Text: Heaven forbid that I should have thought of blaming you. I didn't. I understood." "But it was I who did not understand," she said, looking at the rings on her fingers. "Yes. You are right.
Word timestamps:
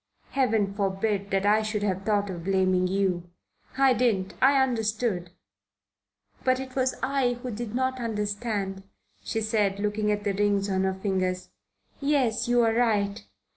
Heaven 0.31 0.73
forbid 0.73 1.29
that 1.29 1.45
I 1.45 1.61
should 1.61 1.83
have 1.83 2.01
thought 2.01 2.31
of 2.31 2.43
blaming 2.43 2.87
you. 2.87 3.29
I 3.77 3.93
didn't. 3.93 4.33
I 4.41 4.59
understood." 4.59 5.29
"But 6.43 6.59
it 6.59 6.75
was 6.75 6.95
I 7.03 7.33
who 7.33 7.51
did 7.51 7.75
not 7.75 7.99
understand," 7.99 8.81
she 9.23 9.41
said, 9.41 9.79
looking 9.79 10.11
at 10.11 10.23
the 10.23 10.33
rings 10.33 10.71
on 10.71 10.85
her 10.85 10.95
fingers. 10.95 11.51
"Yes. 11.99 12.47
You 12.47 12.63
are 12.63 12.73
right. 12.73 13.23